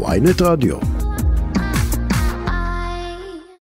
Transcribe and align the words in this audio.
ויינט 0.00 0.42
רדיו. 0.42 0.76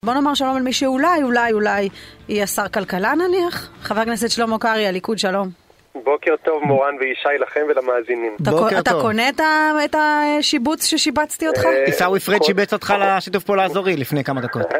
בוא 0.05 0.13
נאמר 0.13 0.33
שלום 0.33 0.55
על 0.55 0.61
מי 0.63 0.73
שאולי, 0.73 1.23
אולי, 1.23 1.51
אולי 1.53 1.89
יהיה 2.29 2.47
שר 2.47 2.67
כלכלה 2.67 3.13
נניח? 3.15 3.69
חבר 3.81 3.99
הכנסת 4.01 4.29
שלמה 4.29 4.59
קרעי, 4.59 4.87
הליכוד, 4.87 5.17
שלום. 5.19 5.47
בוקר 6.03 6.35
טוב 6.43 6.63
מורן 6.63 6.95
וישי 6.99 7.37
לכם 7.39 7.61
ולמאזינים. 7.69 8.35
אתה, 8.41 8.51
בוקר 8.51 8.79
אתה 8.79 8.91
טוב. 8.91 9.01
קונה 9.01 9.29
את, 9.85 9.95
השיבוץ 10.39 10.85
ששיבצתי 10.85 11.47
אותך? 11.47 11.65
אה, 11.65 11.83
עיסאווי 11.85 12.19
פריג' 12.19 12.39
כל- 12.39 12.45
שיבץ 12.45 12.73
אותך 12.73 12.93
לשיתוף 12.99 13.43
פעולה 13.43 13.63
האזורי 13.63 13.97
לפני 13.97 14.23
כמה 14.23 14.41
דקות. 14.41 14.61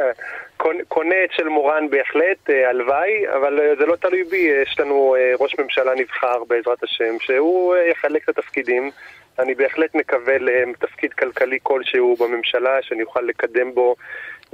קונה- 0.57 1.13
את 1.25 1.31
של 1.37 1.47
מורן 1.47 1.89
בהחלט, 1.89 2.49
אה, 2.49 2.69
הלוואי, 2.69 3.11
אבל 3.39 3.59
אה, 3.59 3.73
זה 3.79 3.85
לא 3.85 3.95
תלוי 3.95 4.23
בי, 4.23 4.37
יש 4.63 4.79
לנו 4.79 5.15
ראש 5.39 5.55
ממשלה 5.59 5.91
נבחר 5.95 6.43
בעזרת 6.49 6.83
השם, 6.83 7.15
שהוא 7.19 7.75
יחלק 7.91 8.29
את 8.29 8.37
התפקידים. 8.37 8.91
אני 9.39 9.55
בהחלט 9.55 9.95
מקווה 9.95 10.37
לתפקיד 10.37 11.13
כלכלי 11.13 11.57
כלשהו 11.63 12.15
בממשלה, 12.19 12.81
שאני 12.81 13.03
אוכל 13.03 13.21
לקדם 13.21 13.73
בו 13.73 13.95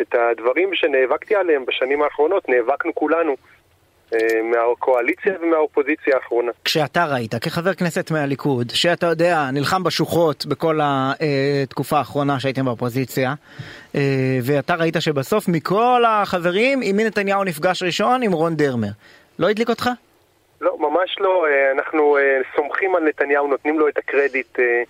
את 0.01 0.15
הדברים 0.15 0.69
שנאבקתי 0.73 1.35
עליהם 1.35 1.65
בשנים 1.65 2.03
האחרונות, 2.03 2.49
נאבקנו 2.49 2.95
כולנו, 2.95 3.35
אה, 4.13 4.41
מהקואליציה 4.43 5.33
ומהאופוזיציה 5.41 6.15
האחרונה. 6.15 6.51
כשאתה 6.65 7.05
ראית 7.05 7.35
כחבר 7.35 7.73
כנסת 7.73 8.11
מהליכוד, 8.11 8.69
שאתה 8.69 9.05
יודע, 9.05 9.49
נלחם 9.53 9.83
בשוחות 9.83 10.45
בכל 10.45 10.79
התקופה 10.83 11.97
האחרונה 11.97 12.39
שהייתם 12.39 12.65
באופוזיציה, 12.65 13.33
אה, 13.95 14.01
ואתה 14.43 14.75
ראית 14.75 14.95
שבסוף 14.99 15.47
מכל 15.47 16.03
החברים, 16.07 16.79
עם 16.83 16.95
מי 16.95 17.03
נתניהו 17.03 17.43
נפגש 17.43 17.83
ראשון? 17.83 18.23
עם 18.23 18.31
רון 18.31 18.55
דרמר. 18.55 18.89
לא 19.39 19.49
הדליק 19.49 19.69
אותך? 19.69 19.89
ממש 21.01 21.15
לא. 21.19 21.45
אה, 21.47 21.71
אנחנו 21.71 22.17
אה, 22.17 22.37
סומכים 22.55 22.95
על 22.95 23.03
נתניהו, 23.03 23.47
נותנים 23.47 23.79
לו 23.79 23.87
את 23.87 23.97
הקרדיט 23.97 24.59
אה, 24.59 24.83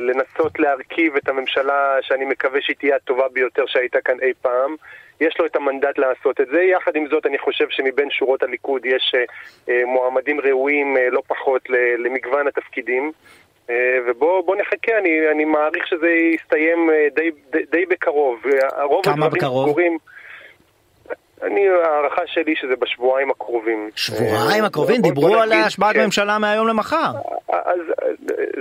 לנסות 0.00 0.58
להרכיב 0.58 1.16
את 1.16 1.28
הממשלה 1.28 1.96
שאני 2.02 2.24
מקווה 2.24 2.60
שהיא 2.62 2.76
תהיה 2.76 2.96
הטובה 2.96 3.28
ביותר 3.32 3.66
שהייתה 3.66 3.98
כאן 4.00 4.20
אי 4.22 4.32
פעם. 4.42 4.76
יש 5.20 5.34
לו 5.38 5.46
את 5.46 5.56
המנדט 5.56 5.98
לעשות 5.98 6.40
את 6.40 6.46
זה. 6.46 6.62
יחד 6.62 6.96
עם 6.96 7.06
זאת, 7.08 7.26
אני 7.26 7.38
חושב 7.38 7.66
שמבין 7.70 8.10
שורות 8.10 8.42
הליכוד 8.42 8.86
יש 8.86 9.14
מועמדים 9.86 10.40
ראויים 10.40 10.96
לא 11.10 11.22
פחות 11.26 11.62
למגוון 11.98 12.46
התפקידים. 12.46 13.12
ובואו 14.06 14.54
נחכה, 14.54 14.98
אני, 14.98 15.30
אני 15.30 15.44
מעריך 15.44 15.86
שזה 15.86 16.08
יסתיים 16.08 16.90
די, 17.14 17.30
די, 17.50 17.64
די 17.70 17.86
בקרוב. 17.86 18.42
רוב 18.82 19.04
כמה 19.04 19.28
בקרוב? 19.28 19.68
סגורים. 19.68 19.98
אני, 21.46 21.68
ההערכה 21.68 22.22
שלי 22.26 22.54
שזה 22.56 22.76
בשבועיים 22.76 23.30
הקרובים. 23.30 23.90
שבועיים 23.96 24.62
אה, 24.62 24.66
הקרובים 24.66 25.02
דיברו 25.02 25.36
על 25.36 25.52
השבעת 25.52 25.94
כן. 25.94 26.04
ממשלה 26.04 26.38
מהיום 26.38 26.68
למחר. 26.68 27.12
אז 27.48 27.80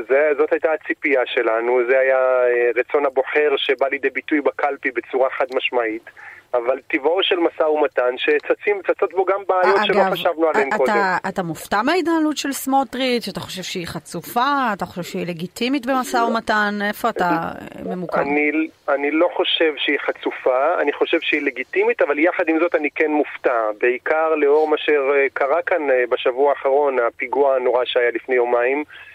זה, 0.09 0.30
זאת 0.38 0.52
הייתה 0.52 0.70
הציפייה 0.73 1.22
שלנו, 1.26 1.80
זה 1.89 2.00
היה 2.00 2.17
אה, 2.17 2.72
רצון 2.76 3.06
הבוחר 3.06 3.50
שבא 3.58 3.88
לידי 3.88 4.09
ביטוי 4.09 4.42
בקלפי 4.42 4.92
בצורה 4.92 5.30
חד 5.30 5.45
משמעית. 5.56 6.09
אבל 6.54 6.80
טבעו 6.88 7.18
של 7.22 7.36
משא 7.40 7.64
ומתן 7.64 8.18
שצצים, 8.18 8.82
צצות 8.88 9.14
בו 9.14 9.26
גם 9.26 9.40
בעיות 9.48 9.80
שלא 9.84 10.02
חשבנו 10.12 10.48
עליהן 10.48 10.68
אתה, 10.68 10.78
קודם. 10.78 10.94
אתה 11.30 11.44
מופתע 11.44 11.82
מההתנהלות 11.82 12.38
של 12.38 12.52
סמוטריץ'? 12.52 13.28
אתה 13.28 13.40
חושב 13.40 13.64
שהיא 13.64 13.88
חצופה? 13.88 14.70
אתה 14.73 14.86
חושב 14.86 15.04
שהיא 15.04 15.28
לגיטימית 15.28 15.86
במשא 15.86 16.18
ומתן? 16.18 16.80
איפה 16.82 17.10
אתה 17.10 17.52
ממוקם? 17.86 18.20
אני, 18.20 18.52
אני 18.90 19.12
לא 19.12 19.30
חושב 19.36 19.73
שהיא 19.78 19.98
חצופה, 20.00 20.82
אני 20.82 20.94
חושב 20.94 21.18
שהיא 21.22 21.42
לגיטימית, 21.42 22.02
אבל 22.02 22.20
יחד 22.20 22.44
עם 22.48 22.60
זאת 22.60 22.76
אני 22.76 22.90
כן 22.95 23.12
מופתע. 23.12 23.72
בעיקר 23.82 24.36
לאור 24.36 24.67
מה 24.67 24.78
שקרה 24.78 25.62
כאן 25.62 25.90
אה, 25.90 26.04
בשבוע 26.10 26.50
האחרון, 26.50 27.00
הפיגוע 27.00 27.56
הנורא 27.56 27.86
שהיה 27.86 28.12
לפני 28.12 28.36
יומיים, 28.36 28.78
אה, 28.78 29.12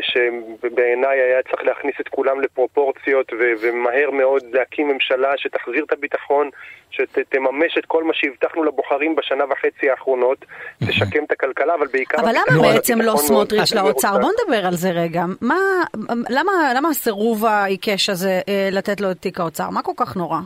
שבעיניי 0.00 1.18
היה 1.20 1.42
צריך 1.42 1.62
להכניס 1.64 1.94
את 2.00 2.08
כולם 2.08 2.40
לפרופורציות 2.40 3.32
ו- 3.32 3.52
ומהר 3.60 4.10
מאוד 4.10 4.42
להקים 4.52 4.88
ממשלה 4.88 5.32
שתחזיר 5.36 5.84
את 5.84 5.92
הביטחון, 5.92 6.50
שתממש 6.90 7.78
את 7.78 7.86
כל 7.86 8.04
מה 8.04 8.12
שהבטחנו 8.14 8.64
לבוחרים 8.64 9.16
בשנה 9.16 9.44
וחצי 9.50 9.90
האחרונות, 9.90 10.44
תשקם 10.88 11.24
את 11.24 11.32
הכלכלה, 11.32 11.74
אבל 11.74 11.86
בעיקר... 11.86 12.20
אבל 12.20 12.32
למה 12.32 12.62
בעצם 12.62 13.00
לא 13.00 13.16
סמוטריץ' 13.16 13.72
לאוצר? 13.72 14.18
בוא 14.20 14.30
נדבר 14.42 14.66
על 14.66 14.74
זה 14.74 14.90
רגע. 14.90 15.24
מה, 15.40 15.56
למה, 16.28 16.52
למה 16.76 16.88
הסירוב 16.88 17.44
העיקש 17.44 18.10
הזה 18.10 18.40
אה, 18.48 18.68
לתת 18.72 19.00
לו 19.00 19.10
את 19.10 19.16
תיק 19.16 19.40
האוצר? 19.40 19.70
מה 19.70 19.82
כל 19.82 19.92
כך 19.96 20.16
נורא? 20.16 20.38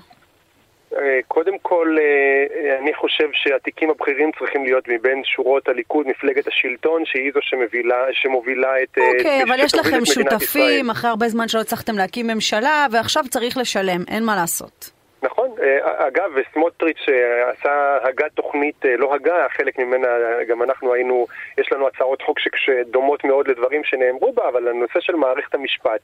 אה, 1.01 1.21
קודם 1.29 1.59
כל, 1.63 1.97
אה, 2.01 2.79
אני 2.79 2.95
חושב 2.95 3.29
שהתיקים 3.33 3.91
הבכירים 3.91 4.31
צריכים 4.39 4.65
להיות 4.65 4.89
מבין 4.89 5.23
שורות 5.25 5.69
הליכוד, 5.69 6.07
מפלגת 6.09 6.47
השלטון, 6.47 7.03
שהיא 7.05 7.31
זו 7.35 7.41
שמובילה, 7.43 8.05
שמובילה 8.13 8.83
את... 8.83 8.99
אה, 8.99 9.09
אוקיי, 9.19 9.43
אבל 9.43 9.61
יש 9.61 9.75
לכם 9.75 10.05
שותפים. 10.05 10.91
אחרי 10.91 11.11
הרבה 11.11 11.29
זמן 11.29 11.49
שלא 11.49 11.61
הצלחתם 11.61 11.99
להקים 11.99 12.27
ממשלה, 12.27 12.87
ועכשיו 12.93 13.25
צריך 13.31 13.57
לשלם, 13.57 14.05
אין 14.09 14.25
מה 14.25 14.37
לעשות. 14.37 15.01
נכון, 15.23 15.49
אה, 15.63 16.09
אגב, 16.09 16.31
וסמוטריץ' 16.35 17.07
אה, 17.09 17.51
עשה 17.51 17.99
הגה 18.09 18.27
תוכנית, 18.35 18.87
אה, 18.87 18.97
לא 18.97 19.15
הגה, 19.15 19.47
חלק 19.57 19.79
ממנה, 19.79 20.09
גם 20.49 20.63
אנחנו 20.63 20.95
היינו, 20.95 21.27
יש 21.59 21.73
לנו 21.73 21.87
הצעות 21.89 22.23
חוק 22.23 22.39
שדומות 22.57 23.25
מאוד 23.25 23.49
לדברים 23.49 23.85
שנאמרו 23.85 24.33
בה, 24.33 24.49
אבל 24.49 24.69
הנושא 24.69 25.01
של 25.01 25.15
מערכת 25.15 25.55
המשפט, 25.55 26.01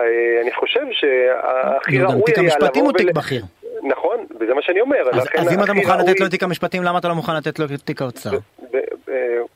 אה, 0.00 0.04
אני 0.42 0.52
חושב 0.52 0.86
שהכי 0.92 1.98
גם 1.98 2.06
ראוי 2.06 2.22
תיק 2.26 2.38
היה 2.38 2.44
המשפטים 2.44 2.82
לבוא 2.82 2.82
הוא 2.82 2.92
תיק 2.98 3.06
ול- 3.06 3.12
בכיר. 3.12 3.42
נכון, 3.82 4.26
וזה 4.40 4.54
מה 4.54 4.62
שאני 4.62 4.80
אומר. 4.80 5.10
אז 5.12 5.28
אז 5.38 5.52
אם 5.52 5.64
אתה 5.64 5.72
מוכן 5.72 5.98
לתת 5.98 6.20
לו 6.20 6.26
את 6.26 6.30
תיק 6.30 6.42
המשפטים, 6.42 6.82
למה 6.82 6.98
אתה 6.98 7.08
לא 7.08 7.14
מוכן 7.14 7.36
לתת 7.36 7.58
לו 7.58 7.64
את 7.64 7.80
תיק 7.80 8.02
האוצר? 8.02 8.30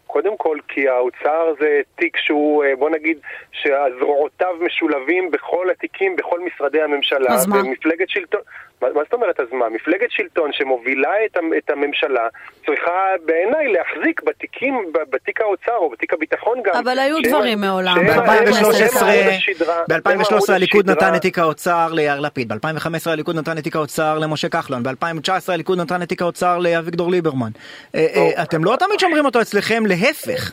קודם 0.08 0.36
כל, 0.36 0.58
כי 0.68 0.88
האוצר 0.88 1.42
זה 1.60 1.68
תיק 1.96 2.16
שהוא, 2.16 2.64
אה, 2.64 2.76
בוא 2.78 2.90
נגיד, 2.90 3.18
שהזרועותיו 3.52 4.54
משולבים 4.60 5.30
בכל 5.30 5.70
התיקים, 5.70 6.16
בכל 6.16 6.40
משרדי 6.40 6.82
הממשלה. 6.82 7.30
אז 7.34 7.46
מה? 7.46 7.60
ומפלגת 7.60 8.08
שלטון... 8.08 8.40
מה, 8.82 8.88
מה 8.94 9.00
זאת 9.04 9.12
אומרת 9.12 9.40
אז 9.40 9.46
מה? 9.52 9.68
מפלגת 9.68 10.10
שלטון 10.10 10.50
שמובילה 10.52 11.10
את, 11.26 11.36
את 11.58 11.70
הממשלה 11.70 12.28
צריכה 12.66 12.90
בעיניי 13.24 13.68
להחזיק 13.72 14.22
בתיקים, 14.22 14.74
בתיק 15.10 15.40
האוצר 15.40 15.76
או 15.76 15.90
בתיק 15.90 16.12
הביטחון 16.14 16.58
גם. 16.64 16.72
אבל 16.84 16.98
היו 16.98 17.16
שהם- 17.22 17.30
דברים 17.32 17.60
מעולם. 17.60 17.94
שהם- 17.94 18.06
ב- 18.06 18.10
הם- 18.10 18.20
ב-2013 18.20 18.54
הם 18.54 18.64
עמוד 18.64 18.74
השדרה- 18.74 19.74
הם 19.74 20.00
עמוד 20.06 20.26
ב-2013 20.26 20.52
הליכוד. 20.54 20.90
נתן 20.90 21.14
את 21.16 21.20
תיק 21.20 21.38
האוצר 21.38 21.88
ליאיר 21.92 22.20
לפיד, 22.20 22.52
ב-2015 22.52 23.10
הליכוד 23.10 23.36
נתן 23.36 23.58
את 23.58 23.62
תיק 23.62 23.76
האוצר 23.76 24.18
למשה 24.18 24.48
כחלון, 24.48 24.82
ב-2019 24.82 25.30
הליכוד 25.52 25.78
נתן 25.80 26.02
את 26.02 26.08
תיק 26.08 26.22
האוצר 26.22 26.58
לאביגדור 26.58 27.10
ליברמן. 27.10 27.50
אה, 27.94 28.06
אה, 28.16 28.42
אתם 28.42 28.64
לא 28.64 28.76
תמיד 28.78 29.00
שומרים 29.00 29.24
אותו 29.24 29.40
אצלכם, 29.40 29.82
להפך. 30.00 30.52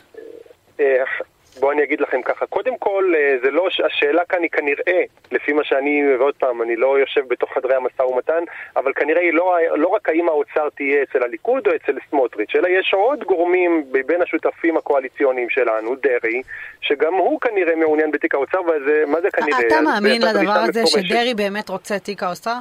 אה, 0.80 1.04
בואו 1.60 1.72
אני 1.72 1.82
אגיד 1.82 2.00
לכם 2.00 2.22
ככה, 2.22 2.46
קודם 2.46 2.78
כל, 2.78 3.12
אה, 3.16 3.36
זה 3.42 3.50
לא, 3.50 3.68
השאלה 3.86 4.22
כאן 4.28 4.42
היא 4.42 4.50
כנראה, 4.50 5.02
לפי 5.32 5.52
מה 5.52 5.64
שאני, 5.64 6.02
ועוד 6.18 6.34
פעם, 6.34 6.62
אני 6.62 6.76
לא 6.76 6.98
יושב 6.98 7.20
בתוך 7.28 7.54
חדרי 7.54 7.74
המשא 7.74 8.02
ומתן, 8.02 8.44
אבל 8.76 8.92
כנראה 8.92 9.20
היא 9.20 9.32
לא, 9.32 9.56
לא 9.76 9.88
רק 9.88 10.08
האם 10.08 10.28
האוצר 10.28 10.68
תהיה 10.76 11.02
אצל 11.02 11.22
הליכוד 11.22 11.68
או 11.68 11.72
אצל 11.76 11.98
סמוטריץ', 12.10 12.56
אלא 12.56 12.68
יש 12.68 12.94
עוד 12.94 13.24
גורמים 13.24 13.84
בין 14.06 14.22
השותפים 14.22 14.76
הקואליציוניים 14.76 15.50
שלנו, 15.50 15.94
דרעי, 15.94 16.42
שגם 16.80 17.14
הוא 17.14 17.40
כנראה 17.40 17.76
מעוניין 17.76 18.10
בתיק 18.10 18.34
האוצר, 18.34 18.60
וזה, 18.60 19.04
מה 19.06 19.20
זה 19.20 19.30
כנראה? 19.30 19.60
אתה 19.66 19.80
מאמין 19.80 20.22
לדבר 20.22 20.60
הזה. 20.68 20.86
שדרעי 20.86 21.34
באמת 21.34 21.68
רוצה 21.68 21.98
תיק 21.98 22.22
האוצר? 22.22 22.58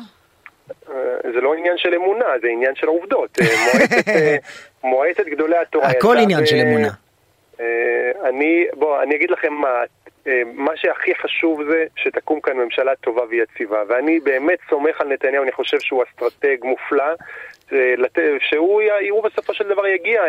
אה, 0.96 1.32
זה 1.34 1.42
לא 1.42 1.54
עניין 1.54 1.78
של 1.78 1.94
אמונה, 1.94 2.26
זה 2.42 2.48
עניין 2.48 2.76
של 2.76 2.88
עובדות. 2.88 3.40
אה, 3.42 3.46
מועצת, 3.74 4.08
אה, 4.08 4.36
מועצת 4.90 5.26
גדולי 5.26 5.58
התורה... 5.58 5.88
הכל 5.88 6.18
עניין 6.18 6.42
ב- 6.42 6.46
של 6.46 6.56
אמונה. 6.56 6.90
אני, 8.24 8.66
בוא, 8.74 9.04
אני 9.04 9.16
אגיד 9.16 9.32
לכם 9.32 9.54
מה, 9.54 9.70
מה 10.54 10.72
שהכי 10.76 11.16
חשוב 11.16 11.64
זה 11.70 11.86
שתקום 11.96 12.42
כאן 12.42 12.58
ממשלה 12.58 12.96
טובה 12.96 13.22
ויציבה, 13.30 13.84
ואני 13.88 14.20
באמת 14.20 14.60
סומך 14.70 15.02
על 15.02 15.08
נתניהו, 15.08 15.44
אני 15.44 15.52
חושב 15.52 15.80
שהוא 15.80 16.04
אסטרטג 16.04 16.58
מופלא, 16.64 17.04
שהוא 18.40 19.24
בסופו 19.24 19.54
של 19.54 19.68
דבר 19.68 19.88
יגיע, 19.88 20.22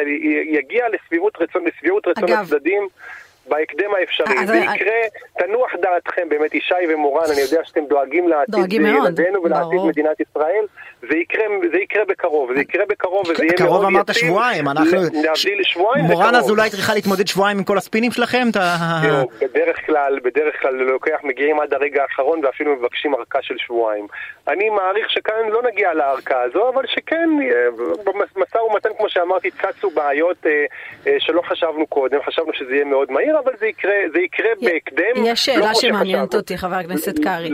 יגיע 0.50 0.88
לשביעות 0.88 1.36
רצון, 1.40 1.64
לשביעות 1.66 2.06
רצון 2.06 2.24
אגב- 2.24 2.38
הצדדים. 2.42 2.88
בהקדם 3.48 3.90
האפשרי, 4.00 4.38
אז- 4.42 4.48
זה 4.48 4.56
יקרה, 4.56 5.00
תנוח 5.38 5.70
דעתכם, 5.82 6.28
באמת 6.28 6.54
ישי 6.54 6.74
ומורן, 6.94 7.24
אני 7.32 7.40
יודע 7.40 7.60
שאתם 7.64 7.84
דואגים 7.88 8.28
לעתיד 8.28 8.72
ילדינו 8.72 9.42
ולעתיד. 9.44 9.80
מדינת 9.88 10.20
ישראל, 10.20 10.64
זה 11.10 11.16
יקרה, 11.16 11.44
זה 11.72 11.78
יקרה 11.78 12.04
בקרוב, 12.04 12.54
זה 12.54 12.60
יקרה 12.60 12.84
בקרוב, 12.88 13.28
וזה 13.28 13.44
יהיה 13.44 13.52
מאוד 13.60 13.68
קרוב 13.70 13.84
אמרת 13.84 14.08
יציב. 14.10 14.22
שבועיים, 14.28 14.68
אנחנו... 14.68 14.98
להבדיל 15.22 15.62
שבועיים 15.62 16.06
זה 16.06 16.12
מורן. 16.12 16.34
אזולאי 16.34 16.70
צריכה 16.70 16.94
להתמודד 16.94 17.26
שבועיים 17.26 17.58
עם 17.58 17.64
כל 17.64 17.78
הספינים 17.78 18.12
שלכם? 18.12 18.48
תראו, 18.52 19.28
בדרך 19.40 19.86
כלל, 19.86 20.18
בדרך 20.24 20.62
כלל 20.62 20.74
לוקח, 20.74 21.18
מגיעים 21.24 21.60
עד 21.60 21.74
הרגע 21.74 22.02
האחרון 22.02 22.44
ואפילו 22.44 22.76
מבקשים 22.76 23.14
ארכה 23.14 23.38
של 23.42 23.54
שבועיים. 23.58 24.06
אני 24.48 24.70
מעריך 24.70 25.10
שכאן 25.10 25.48
לא 25.48 25.62
נגיע 25.62 25.94
לארכה 25.94 26.42
הזו, 26.42 26.68
אבל 26.68 26.82
שכן, 26.86 27.30
אה, 27.42 27.68
במשא 28.36 28.58
ומתן, 28.58 28.88
כמו 28.98 29.08
שאמרתי, 29.08 29.50
צצו 29.50 29.90
בעיות 29.90 30.46
אה, 30.46 30.64
אה, 31.06 31.16
שלא 31.18 31.42
חשבנו 31.42 31.86
קודם, 31.86 32.18
חשבנו 32.26 32.52
שזה 32.52 32.74
יהיה 32.74 32.84
מאוד 32.84 33.12
מהיר, 33.12 33.35
אבל 33.44 33.52
זה 33.60 33.66
יקרה, 33.66 33.94
זה 34.12 34.20
יקרה 34.20 34.50
בהקדם. 34.62 35.24
יש 35.24 35.28
לא 35.28 35.34
שאלה 35.34 35.66
כמו 35.66 35.80
שמעניינת. 35.80 36.34
אותי, 36.34 36.58
חבר 36.58 36.74
הכנסת 36.74 37.18
קרעי. 37.18 37.50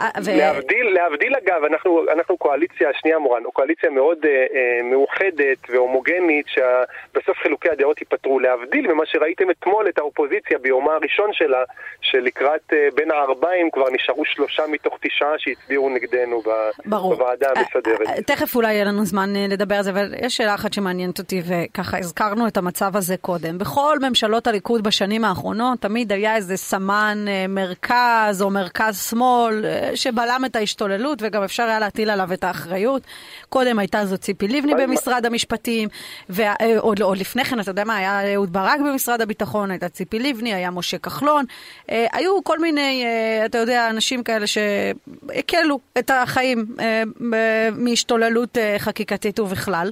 אה, 0.00 0.10
ו- 0.24 0.36
להבדיל, 0.38 0.86
להבדיל 0.94 1.34
אגב, 1.36 1.64
אנחנו, 1.64 2.04
אנחנו 2.12 2.36
קואליציה, 2.36 2.88
שנייה 3.00 3.18
מורן, 3.18 3.42
קואליציה 3.52 3.90
מאוד 3.90 4.18
אה, 4.24 4.30
אה, 4.30 4.82
מאוחדת 4.82 5.58
והומוגנית, 5.68 6.46
שבסוף 6.48 7.38
חילוקי 7.42 7.68
הדעות 7.70 8.00
ייפתרו. 8.00 8.40
להבדיל 8.40 8.92
ממה 8.92 9.06
שראיתם 9.06 9.50
אתמול 9.50 9.88
את 9.88 9.98
האופוזיציה 9.98 10.58
ביומה 10.58 10.92
הראשון 10.92 11.32
שלה, 11.32 11.62
שלקראת 12.00 12.72
אה, 12.72 12.88
בין 12.94 13.10
הערביים 13.10 13.70
כבר 13.72 13.90
נשארו 13.90 14.24
שלושה 14.24 14.62
מתוך 14.68 14.98
תשעה 15.00 15.32
שהצביעו 15.38 15.88
נגדנו 15.88 16.40
ב, 16.40 16.50
ברור. 16.86 17.14
בוועדה 17.14 17.46
אה, 17.46 17.52
המסדרת. 17.56 18.08
אה, 18.08 18.22
תכף 18.22 18.56
אולי 18.56 18.72
יהיה 18.72 18.84
לנו 18.84 19.04
זמן 19.04 19.32
לדבר 19.48 19.74
על 19.74 19.82
זה, 19.82 19.90
אבל 19.90 20.14
יש 20.22 20.36
שאלה 20.36 20.54
אחת 20.54 20.72
שמעניינת 20.72 21.18
אותי, 21.18 21.42
וככה 21.48 21.98
הזכרנו 21.98 22.48
את 22.48 22.56
המצב 22.56 22.96
הזה 22.96 23.16
קודם. 23.16 23.58
בכל 23.58 23.98
ממשלות 24.08 24.46
הליכוד 24.46 24.84
בשנים 24.84 25.24
האחרונות 25.24 25.80
תמיד 25.80 26.12
היה 26.12 26.36
איזה 26.36 26.56
סמן 26.56 27.18
מרכז 27.48 28.42
או 28.42 28.50
מרכז 28.50 29.10
שמאל 29.10 29.64
שבלם 29.94 30.42
את 30.46 30.56
ההשתוללות, 30.56 31.18
וגם 31.22 31.42
אפשר 31.42 31.62
היה 31.62 31.78
להטיל 31.78 32.10
עליו 32.10 32.32
את 32.32 32.44
האחריות. 32.44 33.02
קודם 33.48 33.78
הייתה 33.78 34.06
זו 34.06 34.18
ציפי 34.18 34.48
לבני 34.48 34.74
במשרד 34.74 35.26
המשפטים, 35.26 35.88
ועוד 36.28 37.00
עוד 37.00 37.18
לפני 37.18 37.44
כן, 37.44 37.60
אתה 37.60 37.70
יודע 37.70 37.84
מה, 37.84 37.96
היה 37.96 38.34
אהוד 38.34 38.52
ברק 38.52 38.80
במשרד 38.80 39.20
הביטחון, 39.20 39.70
הייתה 39.70 39.88
ציפי 39.88 40.18
לבני, 40.18 40.54
היה 40.54 40.70
משה 40.70 40.98
כחלון. 40.98 41.44
אה, 41.90 42.06
היו 42.12 42.44
כל 42.44 42.58
מיני, 42.58 43.04
אה, 43.04 43.46
אתה 43.46 43.58
יודע, 43.58 43.90
אנשים 43.90 44.22
כאלה 44.22 44.46
שהקלו 44.46 45.78
את 45.98 46.10
החיים 46.10 46.66
אה, 46.80 47.02
ב- 47.30 47.68
מהשתוללות 47.76 48.58
אה, 48.58 48.76
חקיקתית 48.78 49.40
ובכלל. 49.40 49.90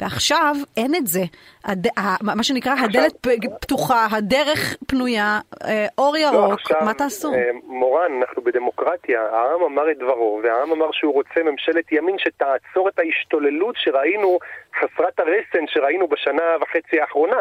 ועכשיו 0.00 0.54
אין 0.76 0.94
את 0.94 1.06
זה. 1.06 1.20
הד... 1.64 1.86
מה 2.22 2.42
שנקרא, 2.42 2.74
הדלת 2.84 3.12
פ- 3.20 3.60
פתוחה, 3.60 4.06
הדרך 4.10 4.76
פנויה, 4.86 5.38
אה, 5.64 5.86
אור 5.98 6.14
לא, 6.14 6.18
ירוק, 6.18 6.52
עכשיו, 6.52 6.76
מה 6.84 6.94
תעשו? 6.94 7.34
אה, 7.34 7.50
מורן, 7.64 8.12
אנחנו 8.20 8.42
בדמוקרטיה, 8.42 9.20
העם 9.22 9.62
אמר 9.62 9.90
את 9.90 9.98
דברו, 9.98 10.40
והעם 10.42 10.72
אמר 10.72 10.92
שהוא 10.92 11.14
רוצה 11.14 11.42
ממשלת 11.42 11.92
ימין 11.92 12.16
שתעצור 12.18 12.88
את 12.88 12.98
ההשתוללות 12.98 13.74
שראינו, 13.78 14.38
חסרת 14.78 15.20
הרסן 15.20 15.66
שראינו 15.66 16.08
בשנה 16.08 16.56
וחצי 16.60 17.00
האחרונה. 17.00 17.40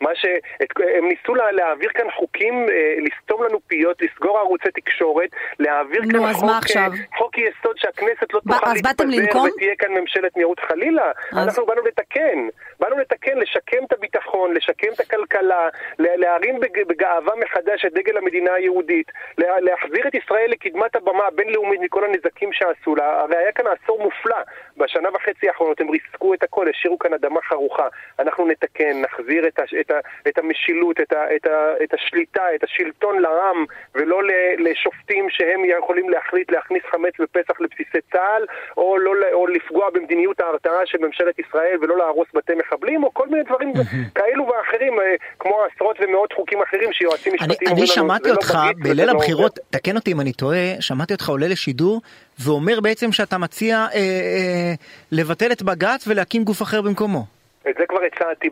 מה 0.00 0.10
ש... 0.14 0.26
את... 0.62 0.68
הם 0.98 1.08
ניסו 1.08 1.34
לה... 1.34 1.52
להעביר 1.52 1.90
כאן 1.94 2.10
חוקים, 2.10 2.66
אה, 2.70 2.94
לסתום 2.98 3.42
לנו 3.44 3.58
פיות, 3.66 4.02
לסגור 4.02 4.38
ערוצי 4.38 4.68
תקשורת, 4.74 5.28
להעביר 5.58 6.00
נו, 6.02 6.08
כאן 6.10 6.18
חוק? 6.32 6.44
אה, 6.92 7.18
חוק 7.18 7.38
יסוד 7.38 7.76
שהכנסת 7.78 8.32
לא 8.34 8.40
מה, 8.44 8.54
תוכל 8.54 8.66
להתפזר? 9.10 9.22
ותהיה 9.56 9.74
כאן 9.78 9.92
ממשלת 9.94 10.36
מיעוט 10.36 10.60
חלילה. 10.60 11.10
אז- 11.32 11.46
אנחנו 11.48 11.66
באנו 11.66 11.82
לתקן, 11.82 12.48
באנו 12.80 12.98
לתקן, 12.98 13.38
לשקם 13.38 13.84
את 13.86 13.92
הביטחון, 13.92 14.54
לשקם 14.54 14.88
את 14.94 15.00
הכלכלה, 15.00 15.68
לה- 15.98 16.16
להרים 16.16 16.60
בג- 16.60 16.86
בגאווה 16.86 17.32
מחדש 17.36 17.84
את 17.84 17.92
דגל 17.92 18.16
המדינה 18.16 18.52
היהודית, 18.54 19.06
לה- 19.38 19.60
להחזיר 19.60 20.08
את 20.08 20.14
ישראל 20.14 20.50
לקדמת 20.50 20.96
הבמה 20.96 21.24
הבינלאומית 21.26 21.80
מכל 21.80 22.04
הנזקים 22.04 22.52
שעשו 22.52 22.94
לה. 22.96 23.20
הרי 23.20 23.36
היה 23.36 23.52
כאן 23.52 23.64
עשור 23.66 24.02
מופלא. 24.02 24.36
בשנה 24.76 25.08
וחצי 25.14 25.48
האחרונות 25.48 25.80
הם 25.80 25.90
ריסקו 25.90 26.34
את 26.34 26.42
הכל, 26.42 26.68
השאירו 26.68 26.98
כאן 26.98 27.12
אדמה 27.14 27.40
חרוכה. 27.42 27.88
אנחנו 28.18 28.46
נתקן, 28.46 29.00
נחזיר 29.02 29.46
את, 29.48 29.58
הש- 29.58 29.74
את, 29.86 29.90
ה- 29.90 30.28
את 30.28 30.38
המשילות, 30.38 31.00
את, 31.00 31.12
ה- 31.12 31.36
את, 31.36 31.46
ה- 31.46 31.84
את 31.84 31.94
השליטה, 31.94 32.42
את 32.54 32.64
השלטון 32.64 33.18
לעם, 33.18 33.64
ולא 33.94 34.18
לשופטים 34.58 35.26
שהם 35.30 35.60
יכולים 35.78 36.10
להחליט 36.10 36.50
להכניס 36.52 36.82
חמץ 36.90 37.12
בפסח 37.20 37.60
לבסיסי 37.60 37.98
צה"ל, 38.12 38.44
או, 38.76 38.98
לא, 38.98 39.12
או 39.32 39.46
לפגוע 39.46 39.90
במדיניות 39.90 40.40
ההרתעה 40.40 40.80
של 40.84 40.98
ממשלת 40.98 41.38
ישראל 41.38 41.76
ולא 41.82 41.98
להרוס 41.98 42.28
בתי 42.34 42.52
מחבלים, 42.54 43.04
או 43.04 43.14
כל 43.14 43.28
מיני 43.28 43.42
דברים 43.44 43.72
כאלו 44.14 44.46
ואחרים, 44.48 45.00
אה, 45.00 45.04
כמו 45.38 45.54
עשרות 45.74 45.96
ומאות 46.00 46.32
חוקים 46.32 46.62
אחרים 46.62 46.92
שיועצים 46.92 47.32
אני, 47.32 47.46
משפטיים 47.48 47.70
אני 47.72 47.80
אומרים 47.80 47.92
לנו, 47.96 48.06
שמעתי 48.08 48.24
"זה 48.24 48.30
לא 48.30 48.34
אותך 48.34 48.58
בליל 48.82 49.06
לא 49.06 49.12
הבחירות, 49.12 49.58
תקן 49.70 49.96
אותי 49.96 50.12
אם 50.12 50.20
אני 50.20 50.32
טועה, 50.32 50.66
שמעתי 50.80 51.12
אותך 51.12 51.28
עולה 51.28 51.48
לשידור 51.48 52.00
ואומר 52.44 52.80
בעצם 52.80 53.12
שאתה 53.12 53.38
מציע 53.38 53.76
אה, 53.76 53.98
אה, 53.98 54.74
לבטל 55.12 55.52
את 55.52 55.62
בג"ץ 55.62 56.08
ולהקים 56.08 56.44
גוף 56.44 56.62
אחר 56.62 56.82
במקומו. 56.82 57.35
את 57.70 57.74
זה 57.78 57.86
כבר 57.86 57.98
הצעתי 58.04 58.48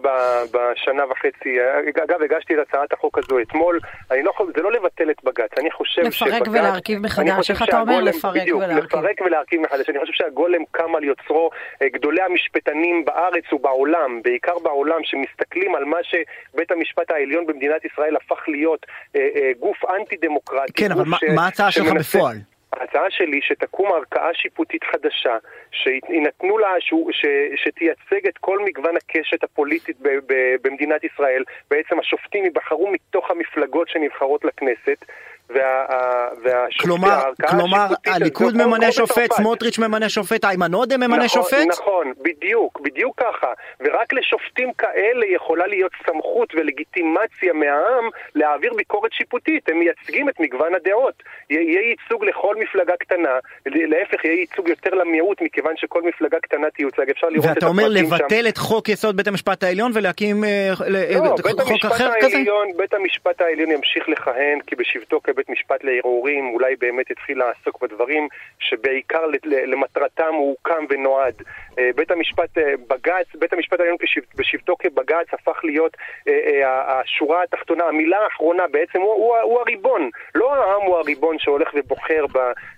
בשנה 0.52 1.02
וחצי, 1.10 1.56
אגב 2.04 2.22
הגשתי 2.22 2.54
את 2.54 2.58
הצעת 2.68 2.92
החוק 2.92 3.18
הזו 3.18 3.40
אתמול, 3.40 3.80
אני 4.10 4.22
לא 4.22 4.30
יכול, 4.30 4.52
זה 4.56 4.62
לא 4.62 4.72
לבטל 4.72 5.10
את 5.10 5.24
בג"ץ, 5.24 5.58
אני 5.58 5.70
חושב 5.70 6.02
לפרק 6.02 6.14
שבג"ץ... 6.14 6.48
ולהרכיב 6.48 6.98
מחדש. 6.98 7.18
אני 7.28 7.36
חושב 7.36 7.54
איך 7.54 7.62
אתה 7.62 7.80
אומר 7.80 8.00
לפרק 8.00 8.42
בדיוק, 8.42 8.62
ולהרכיב? 8.62 8.84
לפרק 8.84 9.20
ולהרכיב 9.26 9.60
מחדש, 9.60 9.88
אני 9.90 9.98
חושב 10.00 10.12
שהגולם 10.12 10.60
קם 10.70 10.96
על 10.96 11.04
יוצרו, 11.04 11.50
אה, 11.82 11.88
גדולי 11.88 12.22
המשפטנים 12.22 13.04
בארץ 13.04 13.52
ובעולם, 13.52 14.20
בעיקר 14.24 14.58
בעולם, 14.62 15.00
שמסתכלים 15.04 15.74
על 15.74 15.84
מה 15.84 15.98
שבית 16.02 16.70
המשפט 16.70 17.10
העליון 17.10 17.46
במדינת 17.46 17.84
ישראל 17.84 18.16
הפך 18.16 18.48
להיות 18.48 18.86
אה, 19.16 19.20
אה, 19.36 19.50
גוף 19.60 19.84
אנטי 19.84 20.16
דמוקרטי. 20.22 20.72
כן, 20.72 20.92
אבל 20.92 21.04
ש- 21.04 21.24
מה 21.34 21.44
ההצעה 21.44 21.70
שלך 21.70 21.92
בפועל? 21.92 22.36
ההצעה 22.80 23.10
שלי 23.10 23.40
שתקום 23.42 23.92
ערכאה 23.92 24.34
שיפוטית 24.34 24.84
חדשה, 24.84 25.36
שיינתנו 25.70 26.58
לה, 26.58 26.68
שהוא, 26.78 27.12
ש, 27.12 27.24
שתייצג 27.56 28.26
את 28.28 28.38
כל 28.38 28.58
מגוון 28.58 28.96
הקשת 28.96 29.44
הפוליטית 29.44 29.96
ב, 30.00 30.08
ב, 30.08 30.54
במדינת 30.62 31.04
ישראל. 31.04 31.42
בעצם 31.70 31.98
השופטים 31.98 32.44
ייבחרו 32.44 32.90
מתוך 32.90 33.30
המפלגות 33.30 33.88
שנבחרות 33.88 34.44
לכנסת. 34.44 35.04
וה, 35.50 35.60
ה- 35.88 36.28
והשופטים, 36.44 36.76
כלומר, 36.90 37.22
כלומר 37.48 37.86
הליכוד 38.06 38.54
ממנה 38.56 38.92
שופט. 38.92 39.32
סמוטריץ' 39.32 39.78
ממנה 39.78 40.08
שופט, 40.08 40.44
איימן 40.44 40.74
עודה 40.74 40.96
ממנה 40.96 41.16
נכון, 41.24 41.28
שופט? 41.28 41.66
נכון, 41.68 42.12
בדיוק, 42.22 42.80
בדיוק 42.80 43.20
ככה. 43.20 43.46
ורק 43.80 44.12
לשופטים 44.12 44.72
כאלה 44.78 45.26
יכולה 45.34 45.66
להיות 45.66 45.92
סמכות 46.06 46.48
ולגיטימציה 46.54 47.52
מהעם 47.52 48.04
להעביר 48.34 48.74
ביקורת 48.74 49.12
שיפוטית. 49.12 49.68
הם 49.68 49.78
מייצגים 49.78 50.28
את 50.28 50.40
מגוון 50.40 50.74
הדעות. 50.74 51.14
יה- 51.50 51.60
יהיה 51.60 51.80
ייצוג 51.90 52.24
לכל 52.24 52.56
מפלגה 52.56 52.92
קטנה, 53.00 53.38
להפך, 53.66 54.24
יהיה 54.24 54.40
ייצוג 54.40 54.68
יותר 54.68 54.90
למיעוט, 54.94 55.40
מכיוון 55.42 55.72
שכל 55.76 56.02
מפלגה 56.02 56.38
קטנה 56.42 56.70
תיוצג. 56.70 57.10
אפשר 57.10 57.26
לראות 57.28 57.44
את 57.46 57.50
ואתה 57.54 57.66
אומר 57.66 57.82
הפרטים 57.84 58.06
שם. 58.08 58.14
לבטל 58.14 58.48
את 58.48 58.58
חוק 58.58 58.88
יסוד 58.88 59.16
בית 59.16 59.26
המשפט 59.28 59.62
העליון 59.64 59.90
ולהקים 59.94 60.44
אה, 60.44 60.70
ל- 60.86 60.92
לא, 61.14 61.24
אה, 61.58 61.64
חוק 61.64 61.84
אחר 61.84 62.10
כזה? 62.20 62.36
בית 62.76 62.94
המשפט 62.94 63.40
העליון 63.40 63.70
ימשיך 63.70 64.08
לכהן 64.08 64.58
כי 64.66 64.76
בשבתו 64.76 65.20
כבית 65.34 65.48
משפט 65.48 65.84
לערעורים 65.84 66.50
אולי 66.54 66.76
באמת 66.76 67.10
יתחיל 67.10 67.38
לעסוק 67.38 67.82
בדברים 67.82 68.28
שבעיקר 68.58 69.22
למטרתם 69.44 70.34
הוא 70.34 70.48
הוקם 70.48 70.84
ונועד. 70.90 71.34
אה, 71.78 71.90
בית 71.96 72.10
המשפט, 72.10 72.58
אה, 72.58 72.74
בג"ץ, 72.88 73.26
בית 73.34 73.52
המשפט 73.52 73.80
העליון 73.80 73.96
בשבתו 74.36 74.76
כבג"ץ 74.78 75.26
הפך 75.32 75.60
להיות 75.64 75.96
אה, 76.28 77.00
השורה 77.00 77.42
התחתונה, 77.42 77.84
המילה 77.84 78.18
האחרונה 78.24 78.62
בעצם 78.70 79.00
הוא, 79.00 79.12
הוא, 79.12 79.36
הוא 79.42 79.60
הריבון. 79.60 80.10
לא 80.34 80.54
העם 80.54 80.82
הוא 80.82 80.96
הריבון 80.96 81.38
שהולך 81.38 81.68
ובוחר 81.74 82.24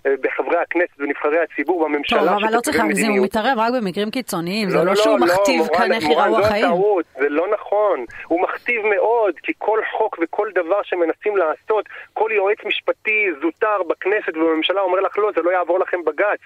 בחברי 0.05 0.58
הכנסת 0.58 0.94
ונבחרי 0.99 1.38
הציבור 1.38 1.85
בממשלה 1.85 2.19
טוב, 2.19 2.29
אבל 2.29 2.55
לא 2.55 2.61
צריך 2.61 2.79
להגזים, 2.79 3.11
הוא. 3.11 3.25
מתערב 3.25 3.58
רק 3.58 3.73
במקרים 3.82 4.11
קיצוניים, 4.11 4.70
זה 4.70 4.76
לא, 4.76 4.85
לא 4.85 4.91
לא, 4.91 4.97
שהוא 4.97 5.19
לא, 5.19 5.26
מכתיב 5.26 5.58
מורן, 5.58 5.79
כאן 5.79 5.93
איך 5.93 6.05
זו 6.05 6.38
החיים. 6.38 6.64
הטעות, 6.64 7.05
זה 7.19 7.29
לא 7.29 7.47
נכון. 7.55 8.05
הוא 8.29 8.41
מכתיב 8.43 8.82
מאוד, 8.97 9.35
כי 9.43 9.53
כל 9.58 9.81
חוק 9.99 10.19
וכל 10.23 10.49
דבר 10.55 10.82
שמנסים 10.82 11.37
לעשות, 11.37 11.85
כל 12.14 12.31
יועץ 12.46 12.58
משפטי 12.64 13.26
זוטר 13.43 13.82
בכנסת 13.88 14.37
ובממשלה 14.37 14.81
אומר 14.81 15.00
לך 15.00 15.19
לא, 15.19 15.31
זה 15.37 15.43
לא 15.43 15.50
יעבור 15.50 15.78
לכם 15.78 16.05
בג"ץ. 16.05 16.41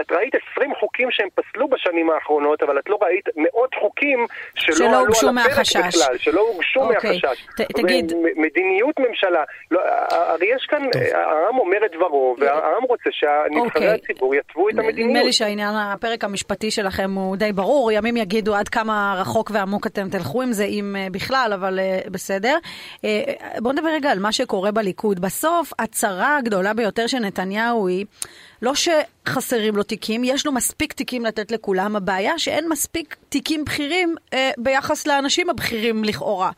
את, 0.00 0.12
ראית 0.12 0.34
20 0.52 0.74
חוקים 0.80 1.08
שהם 1.10 1.28
פסלו 1.34 1.68
בשנים 1.68 2.10
האחרונות, 2.10 2.62
אבל 2.62 2.78
את 2.78 2.88
לא 2.88 2.98
ראית 3.02 3.24
מאות 3.36 3.74
חוקים 3.80 4.26
שלא, 4.54 4.74
שלא 4.76 4.86
עלו 4.86 4.98
על 5.28 5.38
הפרק. 5.38 5.60
בכלל, 5.88 6.18
שלא 6.18 6.40
הוגשו 6.40 6.80
אוקיי. 6.80 7.10
מהחשש. 7.12 7.44
ת- 7.56 7.60
תגיד- 7.76 8.12
מדיניות 8.36 8.94
ממשלה, 8.98 9.44
לא, 9.70 9.80
הרי 10.10 10.46
יש 10.54 10.66
כאן, 10.70 10.82
העם 11.14 11.58
אומר 11.58 11.86
את 11.86 11.90
דברו, 11.96 12.36
והעם 12.38 12.82
רוצה 12.88 13.10
שהנבחרי 13.12 13.66
אוקיי. 13.66 13.88
הציבור 13.90 14.34
יתוו 14.34 14.68
את 14.68 14.74
המדיניות. 14.78 15.10
נדמה 15.10 15.22
לי 15.22 15.32
שהעניין, 15.32 15.74
הפרק 15.76 16.24
המשפטי 16.24 16.70
שלכם 16.70 17.10
הוא 17.14 17.36
די 17.36 17.52
ברור, 17.52 17.92
ימים 17.92 18.16
יגידו 18.16 18.54
עד 18.54 18.68
כמה 18.68 19.14
רחוק 19.20 19.50
ועמוק 19.54 19.86
אתם 19.86 20.08
תלכו 20.08 20.42
עם 20.42 20.52
זה, 20.52 20.64
אם 20.64 20.96
אה, 20.98 21.06
בכלל, 21.12 21.50
אבל 21.54 21.78
אה, 21.78 21.98
בסדר. 22.10 22.56
אה, 23.04 23.20
בואו 23.58 23.72
נדבר 23.72 23.88
רגע 23.88 24.10
על 24.10 24.18
מה 24.18 24.32
שקורה 24.32 24.70
בליכוד. 24.70 25.19
בסוף, 25.20 25.72
הצרה 25.78 26.36
הגדולה 26.36 26.74
ביותר 26.74 27.06
של 27.06 27.18
נתניהו 27.18 27.88
היא... 27.88 28.06
לא 28.62 28.72
שחסרים 28.74 29.76
לו 29.76 29.82
תיקים, 29.82 30.24
יש 30.24 30.46
לו 30.46 30.52
מספיק 30.52 30.92
תיקים 30.92 31.24
לתת 31.24 31.50
לכולם, 31.50 31.96
הבעיה 31.96 32.38
שאין 32.38 32.68
מספיק 32.68 33.16
תיקים 33.28 33.64
בכירים 33.64 34.14
אה, 34.34 34.50
ביחס 34.58 35.06
לאנשים 35.06 35.50
הבכירים 35.50 36.04
לכאורה, 36.04 36.50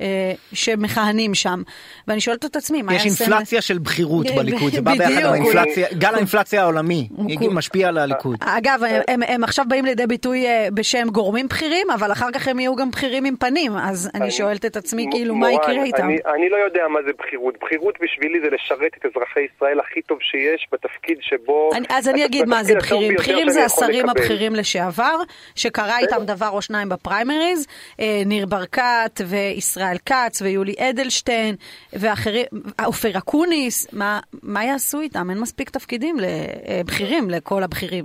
אה, 0.00 0.32
שמכהנים 0.52 1.34
שם. 1.34 1.62
ואני 2.08 2.20
שואלת 2.20 2.44
את 2.44 2.56
עצמי, 2.56 2.82
מה 2.82 2.94
יש 2.94 3.04
יעשה... 3.04 3.24
אינפלציה 3.24 3.62
של 3.62 3.78
בכירות 3.78 4.26
בליכוד, 4.36 4.72
זה 4.72 4.80
בא 4.80 4.92
ביחד. 4.92 5.10
עם 5.10 5.32
האינפלציה, 5.32 5.86
גל 5.92 6.14
האינפלציה 6.14 6.62
העולמי, 6.62 7.08
הוא- 7.16 7.52
משפיע 7.52 7.88
על 7.88 7.98
הליכוד. 7.98 8.36
אגב, 8.40 8.82
הם, 8.88 9.02
הם, 9.08 9.20
הם 9.22 9.44
עכשיו 9.44 9.64
באים 9.68 9.84
לידי 9.84 10.06
ביטוי 10.06 10.46
אה, 10.46 10.68
בשם 10.74 11.08
גורמים 11.12 11.48
בכירים, 11.48 11.90
אבל 11.90 12.12
אחר 12.12 12.32
כך 12.34 12.48
הם 12.48 12.60
יהיו 12.60 12.76
גם 12.76 12.90
בכירים 12.90 13.24
עם 13.24 13.36
פנים, 13.36 13.72
אז 13.76 14.10
אני 14.14 14.30
שואלת 14.30 14.66
את 14.66 14.76
עצמי, 14.76 15.06
כאילו, 15.10 15.34
מה 15.34 15.52
יקרה 15.52 15.84
איתם? 15.84 16.04
אני, 16.04 16.18
אני 16.34 16.48
לא 16.48 16.56
יודע 16.56 16.88
מה 16.88 17.00
זה 17.06 17.10
בכירות. 17.18 17.54
בכירות 17.62 17.94
בשבילי 18.02 18.40
זה 18.40 18.46
לשרת 18.50 18.92
את 18.98 19.06
אזרחי 19.06 19.40
ישראל 19.40 19.80
הכי 19.80 20.02
טוב 20.02 20.18
שיש 20.20 20.66
בתפקיד 20.72 21.18
שבו... 21.20 21.49
אני, 21.72 21.86
אז 21.90 22.08
אני 22.08 22.24
אגיד 22.24 22.48
מה 22.48 22.64
זה 22.64 22.74
בכירים. 22.74 23.14
בכירים 23.14 23.50
זה 23.50 23.64
השרים 23.64 24.08
הבכירים 24.08 24.54
לשעבר, 24.54 25.16
שקרה 25.54 25.98
איתם 25.98 26.24
דבר 26.24 26.48
או 26.48 26.62
שניים 26.62 26.88
בפריימריז, 26.88 27.66
אה, 28.00 28.22
ניר 28.26 28.46
ברקת 28.46 29.20
וישראל 29.26 29.96
כץ 30.06 30.42
ויולי 30.42 30.74
אדלשטיין 30.78 31.54
ואחרים, 31.92 32.46
אופיר 32.86 33.18
אקוניס, 33.18 33.92
מה, 33.92 34.20
מה 34.42 34.64
יעשו 34.64 35.00
איתם? 35.00 35.30
אין 35.30 35.40
מספיק 35.40 35.70
תפקידים 35.70 36.16
לבכירים, 36.20 37.30
לכל 37.30 37.62
הבכירים. 37.62 38.04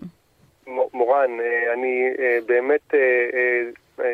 מורן, 0.93 1.31
אני 1.73 2.03
באמת 2.45 2.93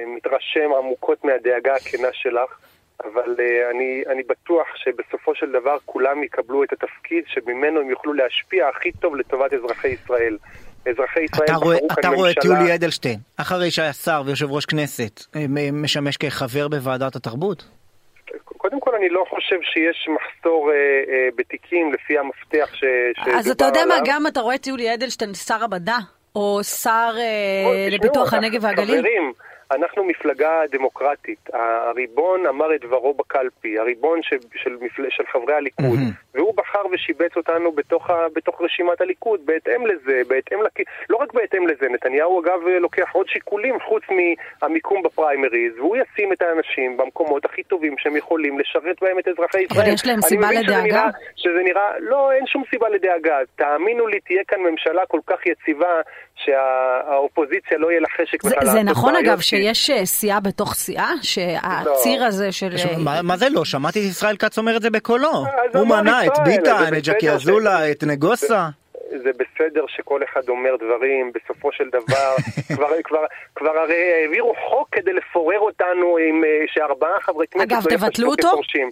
מתרשם 0.08 0.74
עמוקות 0.78 1.24
מהדאגה 1.24 1.76
הכנה 1.76 2.08
שלך. 2.14 2.71
אבל 3.14 3.36
uh, 3.38 3.72
אני, 3.76 4.04
אני 4.12 4.24
בטוח 4.24 4.68
שבסופו 4.76 5.36
של 5.36 5.52
דבר 5.52 5.78
כולם 5.86 6.24
יקבלו 6.24 6.64
את 6.64 6.74
התפקיד 6.74 7.24
שממנו 7.28 7.80
הם 7.80 7.90
יוכלו 7.90 8.14
להשפיע 8.14 8.68
הכי 8.68 8.92
טוב 8.92 9.16
לטובת 9.16 9.54
אזרחי 9.54 9.88
ישראל. 9.88 10.38
אזרחי 10.86 11.20
ישראל 11.20 11.46
אתה 11.46 11.56
רואה, 11.56 11.78
אתה 12.00 12.10
רואה 12.10 12.32
את 12.32 12.46
יולי 12.46 12.76
אדלשטיין, 12.76 13.20
אחרי 13.38 13.72
שהיה 13.72 13.94
שר 13.94 14.22
ויושב 14.26 14.52
ראש 14.52 14.66
כנסת, 14.66 15.20
משמש 15.74 16.18
כחבר 16.18 16.68
בוועדת 16.68 17.16
התרבות? 17.16 17.64
קודם 18.58 18.80
כל 18.80 18.96
אני 18.96 19.10
לא 19.10 19.26
חושב 19.30 19.56
שיש 19.62 20.08
מחסור 20.10 20.72
אה, 20.72 20.76
אה, 20.76 21.30
בתיקים 21.36 21.94
לפי 21.94 22.18
המפתח 22.18 22.70
ש, 22.74 22.80
שדובר 22.80 23.24
עליו. 23.24 23.40
אז 23.40 23.50
אתה 23.50 23.66
יודע 23.66 23.86
מה, 23.88 23.96
גם 24.06 24.28
אתה 24.28 24.40
רואה 24.40 24.56
את 24.56 24.68
יולי 24.68 24.94
אדלשטיין, 24.94 25.34
שר 25.34 25.64
המדע, 25.64 25.98
או 26.36 26.64
שר 26.64 27.14
אה, 27.18 27.88
לפיתוח 27.92 28.34
הנגב 28.34 28.64
והגליל? 28.64 29.00
חברים, 29.00 29.34
אנחנו 29.76 30.04
מפלגה 30.04 30.62
דמוקרטית. 30.72 31.50
הריבון 31.54 32.48
אמר 32.48 32.76
את 32.76 32.82
דברו 32.82 33.14
בקלפי, 33.14 33.80
הריבון 33.80 34.20
של, 34.24 34.38
של, 34.56 34.78
של, 34.96 35.04
של 35.10 35.24
חברי 35.32 35.54
הליכוד, 35.54 36.00
mm-hmm. 36.00 36.36
והוא 36.36 36.54
בחר 36.58 36.86
ושיבץ 36.92 37.38
אותנו 37.38 37.72
בתוך, 37.72 38.10
ה, 38.10 38.16
בתוך 38.36 38.62
רשימת 38.62 39.02
הליכוד, 39.02 39.40
בהתאם 39.46 39.88
לזה, 39.88 40.22
בהתאם 40.28 40.62
לכ... 40.62 40.72
לא 41.10 41.18
רק 41.18 41.34
בהתאם 41.34 41.68
לזה, 41.68 41.86
נתניהו 41.90 42.42
אגב 42.42 42.60
לוקח 42.82 43.10
עוד 43.12 43.28
שיקולים 43.28 43.80
חוץ 43.80 44.04
מהמיקום 44.62 45.04
בפריימריז, 45.04 45.74
והוא 45.78 45.98
ישים 45.98 46.34
את 46.34 46.42
האנשים 46.42 46.98
במקומות 46.98 47.46
הכי 47.46 47.64
טובים 47.64 47.96
שהם 47.98 48.16
יכולים 48.16 48.60
לשרת 48.60 48.98
בהם 49.02 49.20
את 49.20 49.28
אזרחי 49.28 49.62
ישראל. 49.62 49.82
אבל 49.82 49.94
יש 49.94 50.06
להם 50.06 50.22
סיבה 50.22 50.52
לדאגה? 50.52 50.66
שזה 50.66 50.82
נראה, 50.84 51.10
שזה 51.36 51.62
נראה, 51.64 52.00
לא, 52.00 52.32
אין 52.32 52.46
שום 52.48 52.64
סיבה 52.70 52.90
לדאגה. 52.90 53.38
תאמינו 53.56 54.08
לי, 54.08 54.20
תהיה 54.20 54.44
כאן 54.48 54.60
ממשלה 54.60 55.02
כל 55.08 55.20
כך 55.28 55.40
יציבה, 55.46 56.02
שהאופוזיציה 56.36 57.78
לא 57.78 57.92
יהיה 57.92 58.00
לה 58.00 58.08
חשק 58.18 58.44
בכלל 58.44 58.58
לעשות 58.58 58.72
זה 58.72 58.84
נכון 58.84 59.16
אגב 59.16 59.40
שיש 59.40 59.61
אה, 59.68 60.06
סיעה 60.06 60.40
בתוך 60.40 60.74
סיעה? 60.74 61.12
שהציר 61.22 62.22
לא. 62.22 62.26
הזה 62.26 62.52
של... 62.52 62.70
מה, 62.98 63.22
מה 63.22 63.38
זה 63.38 63.50
לא? 63.50 63.66
שמעתי 63.66 64.00
את 64.00 64.06
ישראל 64.06 64.38
כץ 64.38 64.58
אומר 64.58 64.78
את 64.78 64.82
זה 64.82 64.90
בקולו. 64.90 65.46
הוא 65.74 65.88
מנה 65.88 66.26
את 66.26 66.32
ביטן, 66.46 66.98
את 66.98 67.04
ג'קי 67.04 67.30
אזולה, 67.30 67.92
את 67.92 68.04
נגוסה. 68.04 68.68
זה 69.24 69.32
בסדר 69.34 69.86
שכל 69.88 70.22
אחד 70.24 70.50
אומר 70.50 70.76
דברים, 70.76 71.32
בסופו 71.36 71.72
של 71.72 71.90
דבר, 71.90 72.36
כבר, 72.76 73.02
כבר, 73.04 73.26
כבר 73.56 73.78
הרי 73.78 74.14
העבירו 74.22 74.54
חוק 74.70 74.88
כדי 74.92 75.14
לפורר 75.14 75.60
אותנו 75.60 76.18
עם 76.18 76.44
אה, 76.44 76.64
שארבעה 76.68 77.20
חברי 77.22 77.48
כנסת 77.48 77.72
אגב, 77.72 77.84
לא 77.92 77.98
תבטלו 77.98 78.30
אותו? 78.30 78.48
כפורשים. 78.48 78.92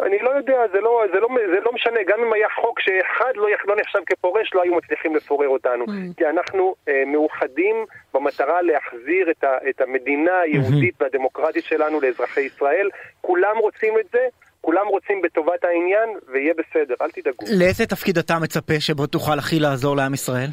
אני 0.00 0.18
לא 0.18 0.30
יודע, 0.30 0.58
זה 0.72 0.80
לא, 0.80 1.02
זה, 1.12 1.20
לא, 1.20 1.28
זה 1.46 1.60
לא 1.64 1.72
משנה, 1.72 2.00
גם 2.06 2.20
אם 2.26 2.32
היה 2.32 2.48
חוק 2.60 2.80
שאחד 2.80 3.32
לא, 3.34 3.48
לא 3.64 3.76
נחשב 3.76 3.98
כפורש, 4.06 4.54
לא 4.54 4.62
היו 4.62 4.74
מצליחים 4.74 5.16
לפורר 5.16 5.48
אותנו. 5.48 5.84
Mm. 5.84 6.14
כי 6.16 6.26
אנחנו 6.26 6.74
אה, 6.88 7.02
מאוחדים 7.06 7.76
במטרה 8.14 8.62
להחזיר 8.62 9.30
את, 9.30 9.44
ה, 9.44 9.56
את 9.70 9.80
המדינה 9.80 10.40
היהודית 10.40 10.94
mm-hmm. 10.94 11.04
והדמוקרטית 11.04 11.64
שלנו 11.64 12.00
לאזרחי 12.00 12.40
ישראל. 12.40 12.88
כולם 13.20 13.56
רוצים 13.58 13.98
את 13.98 14.06
זה, 14.12 14.26
כולם 14.60 14.86
רוצים 14.86 15.22
בטובת 15.22 15.64
העניין, 15.64 16.08
ויהיה 16.32 16.54
בסדר, 16.54 16.94
אל 17.02 17.10
תדאגו. 17.10 17.44
לאיזה 17.58 17.86
תפקיד 17.86 18.18
אתה 18.18 18.34
מצפה 18.42 18.80
שבו 18.80 19.06
תוכל 19.06 19.38
הכי 19.38 19.58
לעזור 19.60 19.96
לעם 19.96 20.14
ישראל? 20.14 20.48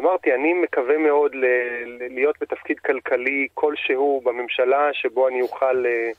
אמרתי, 0.00 0.34
אני 0.34 0.54
מקווה 0.54 0.98
מאוד 0.98 1.34
ל- 1.34 2.14
להיות 2.14 2.36
בתפקיד 2.40 2.78
כלכלי 2.78 3.46
כלשהו 3.54 4.22
בממשלה, 4.24 4.88
שבו 4.92 5.28
אני 5.28 5.42
אוכל... 5.42 5.86
אה, 5.86 5.90
אה, 5.90 6.10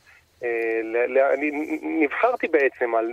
אני 1.33 1.51
נבחרתי 1.81 2.47
בעצם 2.47 2.95
על, 2.95 3.05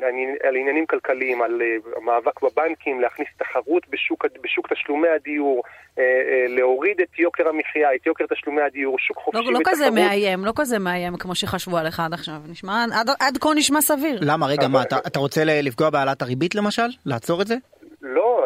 על 0.48 0.56
עניינים 0.56 0.86
כלכליים, 0.86 1.42
על 1.42 1.62
אה, 1.62 2.00
מאבק 2.00 2.42
בבנקים, 2.42 3.00
להכניס 3.00 3.28
תחרות 3.38 3.82
בשוק, 3.90 4.26
בשוק 4.42 4.72
תשלומי 4.72 5.08
הדיור, 5.08 5.62
אה, 5.98 6.04
להוריד 6.48 7.00
את 7.00 7.18
יוקר 7.18 7.48
המחיה, 7.48 7.94
את 7.94 8.06
יוקר 8.06 8.24
תשלומי 8.34 8.62
הדיור, 8.62 8.98
שוק 8.98 9.16
חופשי 9.16 9.44
לא, 9.44 9.52
לא 9.52 9.58
ותחרות. 9.58 9.74
כזה 9.74 9.90
מאיים, 9.90 10.44
לא 10.44 10.52
כזה 10.56 10.78
מאיים 10.78 11.16
כמו 11.16 11.34
שחשבו 11.34 11.76
עליך 11.76 12.00
עד 12.00 12.12
עכשיו, 12.12 12.34
נשמע, 12.48 12.84
עד, 12.92 13.10
עד 13.20 13.38
כה 13.40 13.48
נשמע 13.54 13.80
סביר. 13.80 14.18
למה, 14.22 14.46
רגע, 14.46 14.68
מה, 14.68 14.82
אתה, 14.82 14.96
אתה 15.06 15.18
רוצה 15.18 15.42
לפגוע 15.44 15.90
בהעלאת 15.90 16.22
הריבית 16.22 16.54
למשל? 16.54 16.88
לעצור 17.06 17.42
את 17.42 17.46
זה? 17.46 17.56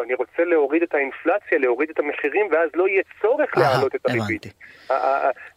אני 0.05 0.13
רוצה 0.13 0.43
להוריד 0.43 0.83
את 0.83 0.93
האינפלציה, 0.93 1.57
להוריד 1.57 1.89
את 1.89 1.99
המחירים, 1.99 2.45
ואז 2.51 2.69
לא 2.75 2.87
יהיה 2.87 3.03
צורך 3.21 3.57
להעלות 3.57 3.95
את 3.95 4.01
הריבית. 4.09 4.45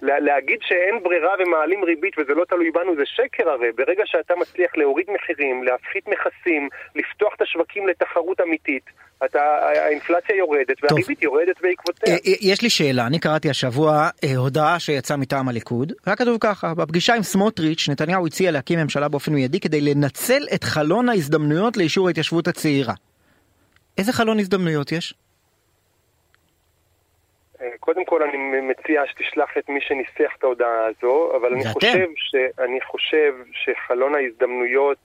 להגיד 0.02 0.58
שאין 0.62 1.02
ברירה 1.02 1.34
ומעלים 1.38 1.84
ריבית 1.84 2.18
וזה 2.18 2.34
לא 2.34 2.44
תלוי 2.44 2.70
בנו 2.70 2.96
זה 2.96 3.02
שקר 3.06 3.50
הרי. 3.50 3.72
ברגע 3.72 4.02
שאתה 4.06 4.34
מצליח 4.36 4.76
להוריד 4.76 5.06
מחירים, 5.14 5.62
להפחית 5.62 6.08
מכסים, 6.08 6.68
לפתוח 6.94 7.34
את 7.36 7.42
השווקים 7.42 7.88
לתחרות 7.88 8.40
אמיתית, 8.40 8.84
אתה, 9.24 9.40
האינפלציה 9.84 10.36
יורדת 10.36 10.76
והריבית 10.82 11.22
יורדת 11.22 11.60
בעקבותיה. 11.62 12.14
אה, 12.14 12.18
אה, 12.26 12.32
יש 12.40 12.62
לי 12.62 12.70
שאלה, 12.70 13.06
אני 13.06 13.18
קראתי 13.18 13.50
השבוע 13.50 14.08
אה, 14.24 14.36
הודעה 14.36 14.80
שיצאה 14.80 15.16
מטעם 15.16 15.48
הליכוד, 15.48 15.92
היה 16.06 16.16
כתוב 16.16 16.36
ככה, 16.40 16.74
בפגישה 16.74 17.14
עם 17.14 17.22
סמוטריץ', 17.22 17.88
נתניהו 17.88 18.26
הציע 18.26 18.50
להקים 18.50 18.78
ממשלה 18.78 19.08
באופן 19.08 19.32
מיידי 19.32 19.60
כדי 19.60 19.80
לנצל 19.80 20.42
את 20.54 20.64
חלון 20.64 21.08
ההזדמנויות 21.08 21.76
לאישור 21.76 22.08
ההתיישבות 22.08 22.48
הצעירה. 22.48 22.94
איזה 23.98 24.12
חלון 24.12 24.38
הזדמנויות 24.38 24.92
יש? 24.92 25.14
אה, 27.60 27.70
קודם 27.80 28.04
כל 28.04 28.22
אני 28.22 28.60
מציע 28.60 29.02
שתשלח 29.06 29.50
את 29.58 29.68
מי 29.68 29.80
שניסח 29.80 30.32
את 30.38 30.44
ההודעה 30.44 30.86
הזו, 30.86 31.32
אבל 31.36 31.52
אני 31.52 31.64
חושב, 31.72 32.06
ש, 32.16 32.34
אני 32.58 32.80
חושב 32.80 33.34
שחלון 33.52 34.14
ההזדמנויות 34.14 35.04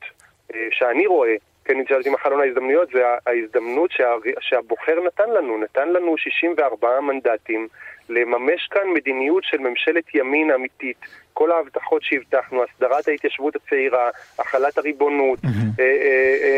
אה, 0.54 0.68
שאני 0.72 1.08
רואה, 1.08 1.36
כן, 1.66 1.76
אני 1.76 1.84
שאלתי 1.88 2.10
מה 2.10 2.18
חלון 2.18 2.42
ההזדמנויות, 2.42 2.90
זה 2.94 3.04
ההזדמנות 3.28 3.92
שה, 3.92 4.14
שהבוחר 4.40 5.00
נתן 5.06 5.30
לנו, 5.30 5.58
נתן 5.58 5.90
לנו 5.90 6.18
64 6.18 7.00
מנדטים 7.00 7.68
לממש 8.10 8.68
כאן 8.72 8.88
מדיניות 8.94 9.44
של 9.44 9.58
ממשלת 9.58 10.16
ימין 10.16 10.52
אמיתית. 10.52 10.98
כל 11.34 11.52
ההבטחות 11.52 12.04
שהבטחנו, 12.04 12.64
הסדרת 12.64 13.08
ההתיישבות 13.08 13.56
הצעירה, 13.56 14.10
החלת 14.40 14.78
הריבונות, 14.78 15.40
mm-hmm. 15.40 15.82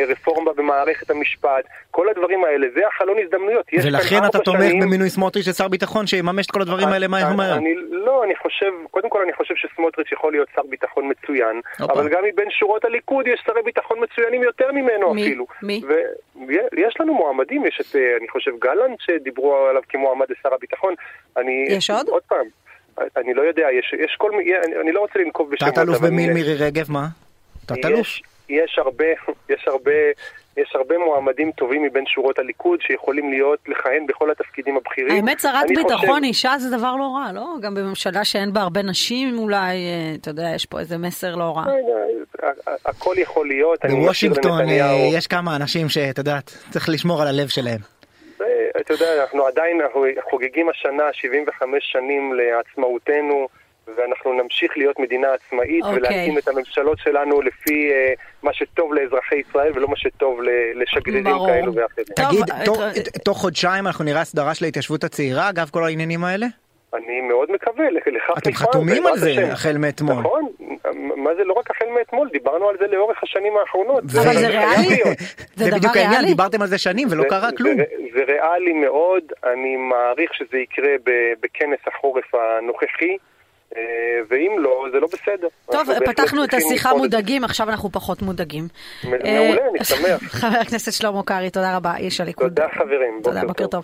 רפורמה 0.08 0.54
במערכת 0.54 1.10
המשפט, 1.10 1.66
כל 1.92 2.10
הדברים 2.10 2.44
האלה, 2.44 2.68
זה 2.74 2.88
החלון 2.88 3.18
הזדמנויות. 3.24 3.66
ולכן 3.84 4.20
אתה 4.30 4.40
תומך 4.40 4.60
שנים... 4.70 4.80
במינוי 4.80 5.10
סמוטריץ' 5.10 5.48
לשר 5.48 5.68
ביטחון 5.68 6.08
שיממש 6.08 6.46
את 6.46 6.52
כל 6.52 6.62
הדברים 6.62 6.88
האלה 6.88 7.08
מהר 7.08 7.34
מהר. 7.34 7.60
לא, 7.90 8.24
אני 8.24 8.36
חושב, 8.36 8.72
קודם 8.92 9.10
כל 9.10 9.22
אני 9.22 9.34
חושב 9.34 9.56
שסמוטריץ' 9.56 10.12
יכול 10.12 10.32
להיות 10.32 10.48
שר 10.56 10.62
ביטחון 10.70 11.12
מצוין, 11.12 11.62
אופה. 11.82 11.94
אבל 11.94 12.10
גם 12.10 12.24
מבין 12.24 12.50
שורות 12.52 12.86
הליכוד 12.86 13.28
יש 13.28 13.42
שרי 13.46 13.62
ביטחון 13.62 13.98
מצוינים 14.04 14.44
יותר 14.44 14.72
ממנו 14.72 15.14
מי? 15.14 15.22
אפילו. 15.22 15.46
מי? 15.62 15.82
ויש 16.48 16.96
לנו 17.00 17.14
מועמדים, 17.14 17.66
יש 17.66 17.82
את, 17.82 17.96
אני 18.20 18.30
חושב, 18.30 18.52
גלנט 18.60 19.00
שדיברו 19.00 19.56
עליו 19.56 19.82
כמועמד 19.90 20.26
לשר 20.30 20.54
הביטחון. 20.54 20.94
אני, 21.38 21.66
יש 21.70 21.90
עוד? 21.90 22.08
עוד 22.08 22.24
פעם. 22.28 22.46
אני 23.18 23.34
לא 23.34 23.42
יודע, 23.42 23.68
יש, 23.80 23.94
יש 24.06 24.16
כל 24.18 24.32
מיני, 24.32 24.52
אני, 24.66 24.82
אני 24.82 24.92
לא 24.92 25.00
רוצה 25.00 25.20
לנקוב 25.20 25.52
בשמות. 25.52 25.74
תת-אלוף 25.74 26.00
במי 26.00 26.30
מירי 26.30 26.56
רגב, 26.56 26.92
מה? 26.92 27.08
תת-אלוף? 27.66 28.00
יש, 28.00 28.24
יש 28.50 28.80
הרבה, 28.80 29.06
יש 29.54 29.68
הרבה, 29.68 29.92
יש 30.58 30.76
הרבה 30.76 30.98
מועמדים 30.98 31.52
טובים 31.52 31.84
מבין 31.84 32.04
שורות 32.08 32.40
הליכוד 32.40 32.80
שיכולים 32.82 33.30
להיות, 33.30 33.60
לכהן 33.68 34.06
בכל 34.08 34.32
התפקידים 34.32 34.78
הבכירים. 34.78 35.16
האמת, 35.16 35.40
שרת 35.40 35.68
ביטחון 35.68 36.00
חושב... 36.00 36.24
אישה 36.24 36.54
זה 36.60 36.78
דבר 36.78 36.96
לא 36.96 37.16
רע, 37.16 37.32
לא? 37.34 37.46
גם 37.62 37.76
בממשלה 37.76 38.26
שאין 38.26 38.54
בה 38.54 38.62
הרבה 38.62 38.82
נשים 38.82 39.38
אולי, 39.38 39.58
אה, 39.58 40.16
אתה 40.22 40.30
יודע, 40.30 40.52
יש 40.56 40.66
פה 40.66 40.80
איזה 40.80 40.98
מסר 40.98 41.36
לא 41.36 41.58
רע. 41.58 41.66
לא 41.66 42.48
הכל 42.86 43.16
יכול 43.18 43.48
להיות. 43.48 43.86
בוושינגטון 43.86 44.70
אה, 44.70 45.10
יש 45.14 45.28
כמה 45.28 45.56
אנשים 45.56 45.90
שאתה 45.90 46.20
יודע, 46.20 46.40
צריך 46.70 46.90
לשמור 46.90 47.22
על 47.22 47.28
הלב 47.28 47.48
שלהם. 47.48 47.95
אתה 48.86 48.94
יודע, 48.94 49.22
אנחנו 49.22 49.46
עדיין 49.46 49.82
חוגגים 50.30 50.70
השנה 50.70 51.04
75 51.14 51.84
שנים 51.92 52.34
לעצמאותנו, 52.34 53.48
ואנחנו 53.98 54.34
נמשיך 54.34 54.78
להיות 54.78 55.00
מדינה 55.00 55.28
עצמאית 55.34 55.84
okay. 55.84 55.88
אוקיי. 55.88 56.00
ולהקים 56.00 56.38
את 56.38 56.48
הממשלות 56.48 56.98
שלנו 57.00 57.42
לפי 57.42 57.92
uh, 57.92 58.22
מה 58.44 58.54
שטוב 58.54 58.94
לאזרחי 58.94 59.36
ישראל 59.36 59.72
ולא 59.76 59.88
מה 59.88 59.98
שטוב 59.98 60.40
לשגרירים 60.76 61.38
כאלו 61.48 61.76
ואחרים. 61.76 62.06
תגיד, 62.16 62.46
תוך, 62.66 62.82
תוך 63.24 63.38
חודשיים 63.38 63.88
אנחנו 63.88 64.04
נראה 64.06 64.22
הסדרה 64.22 64.56
של 64.56 64.66
ההתיישבות 64.66 65.04
הצעירה, 65.04 65.50
אגב 65.50 65.70
כל 65.70 65.84
העניינים 65.84 66.24
האלה? 66.24 66.48
אני 66.94 67.22
מאוד 67.22 67.52
מקווה, 67.52 67.90
לכך 67.90 68.38
אתם 68.38 68.52
חתומים 68.54 69.06
על 69.06 69.18
זה 69.18 69.52
החל 69.52 69.78
מאתמול. 69.78 70.16
נכון, 70.20 70.48
מה 71.16 71.36
זה 71.36 71.44
לא 71.44 71.54
רק 71.54 71.72
החל 71.72 71.86
מאתמול, 71.98 72.30
דיברנו 72.34 72.70
על 72.70 72.76
זה 72.80 72.88
לאורך 72.88 73.24
השנים 73.24 73.54
האחרונות. 73.58 74.04
אבל 74.04 74.34
זה 74.34 74.48
ריאלי? 74.48 75.02
זה 75.56 75.72
בדיוק 75.72 75.98
העניין, 75.98 76.26
דיברתם 76.26 76.62
על 76.62 76.68
זה 76.68 76.78
שנים 76.78 77.08
ולא 77.12 77.24
קרה 77.30 77.50
כלום. 77.58 77.78
זה 78.14 78.24
ריאלי 78.28 78.74
מאוד, 78.74 79.24
אני 79.44 79.76
מעריך 79.76 80.34
שזה 80.34 80.58
יקרה 80.58 80.92
בכנס 81.42 81.80
החורף 81.88 82.36
הנוכחי. 82.36 83.18
ואם 84.30 84.56
לא, 84.60 84.86
זה 84.92 85.00
לא 85.00 85.08
בסדר. 85.08 85.48
טוב, 85.72 85.88
פתחנו 86.06 86.44
את 86.44 86.54
השיחה 86.54 86.94
מודאגים, 86.94 87.44
עכשיו 87.44 87.70
אנחנו 87.70 87.92
פחות 87.92 88.22
מודאגים. 88.22 88.68
מעולה, 89.04 89.68
אני 89.70 89.84
שמח. 89.92 90.24
חבר 90.24 90.58
הכנסת 90.58 90.94
שלמה 90.94 91.24
קרעי, 91.24 91.50
תודה 91.50 91.78
רבה, 91.78 91.98
איש 91.98 92.22
הליכוד. 92.22 92.48
תודה 92.48 92.68
חברים, 92.70 93.22
בוקר 93.48 93.68
טוב. 93.68 93.84